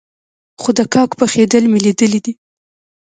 خو 0.61 0.69
د 0.77 0.79
کاک 0.93 1.11
پخېدل 1.19 1.63
مې 1.71 1.79
ليدلي 1.85 2.19
دي. 2.25 2.33